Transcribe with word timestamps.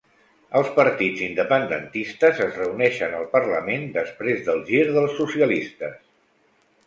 Els 0.59 0.69
partits 0.77 1.19
independentistes 1.25 2.39
es 2.45 2.55
reuneixen 2.61 3.13
al 3.17 3.27
Parlament 3.35 3.85
després 3.99 4.41
del 4.47 4.65
gir 4.71 4.83
dels 4.97 5.13
socialistes 5.21 6.01